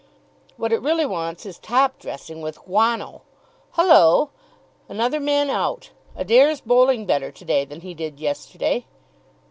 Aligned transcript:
"What 0.57 0.73
it 0.73 0.81
really 0.81 1.05
wants 1.05 1.45
is 1.45 1.59
top 1.59 1.99
dressing 1.99 2.41
with 2.41 2.65
guano. 2.65 3.21
Hullo! 3.73 4.31
another 4.89 5.19
man 5.19 5.47
out. 5.51 5.91
Adair's 6.15 6.59
bowling 6.59 7.05
better 7.05 7.31
to 7.31 7.45
day 7.45 7.65
than 7.65 7.81
he 7.81 7.93
did 7.93 8.19
yesterday." 8.19 8.87